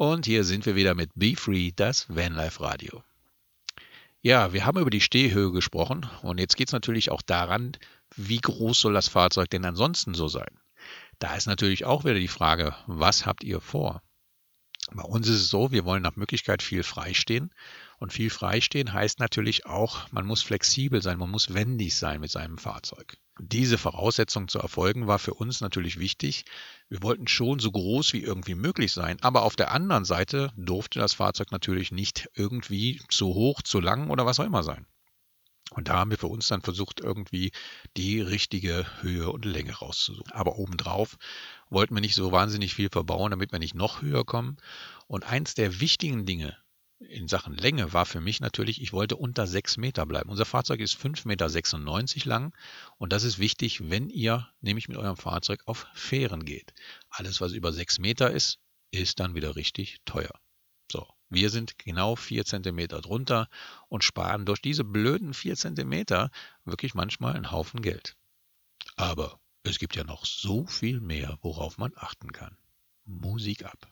[0.00, 3.04] Und hier sind wir wieder mit Be Free, das Vanlife Radio.
[4.22, 7.76] Ja, wir haben über die Stehhöhe gesprochen und jetzt geht es natürlich auch daran,
[8.16, 10.58] wie groß soll das Fahrzeug denn ansonsten so sein?
[11.18, 14.02] Da ist natürlich auch wieder die Frage, was habt ihr vor?
[14.90, 17.52] Bei uns ist es so, wir wollen nach Möglichkeit viel freistehen.
[18.00, 22.30] Und viel freistehen heißt natürlich auch, man muss flexibel sein, man muss wendig sein mit
[22.30, 23.18] seinem Fahrzeug.
[23.38, 26.46] Diese Voraussetzung zu erfolgen war für uns natürlich wichtig.
[26.88, 30.98] Wir wollten schon so groß wie irgendwie möglich sein, aber auf der anderen Seite durfte
[30.98, 34.86] das Fahrzeug natürlich nicht irgendwie zu hoch, zu lang oder was auch immer sein.
[35.72, 37.52] Und da haben wir für uns dann versucht, irgendwie
[37.98, 40.32] die richtige Höhe und Länge rauszusuchen.
[40.32, 41.18] Aber obendrauf
[41.68, 44.56] wollten wir nicht so wahnsinnig viel verbauen, damit wir nicht noch höher kommen.
[45.06, 46.56] Und eins der wichtigen Dinge
[47.10, 50.30] in Sachen Länge war für mich natürlich, ich wollte unter 6 Meter bleiben.
[50.30, 52.54] Unser Fahrzeug ist 5,96 Meter lang
[52.98, 56.72] und das ist wichtig, wenn ihr nämlich mit eurem Fahrzeug auf Fähren geht.
[57.08, 58.60] Alles, was über 6 Meter ist,
[58.90, 60.32] ist dann wieder richtig teuer.
[60.90, 63.48] So, wir sind genau 4 cm drunter
[63.88, 66.30] und sparen durch diese blöden 4 cm
[66.64, 68.16] wirklich manchmal einen Haufen Geld.
[68.96, 72.56] Aber es gibt ja noch so viel mehr, worauf man achten kann.
[73.04, 73.90] Musik ab.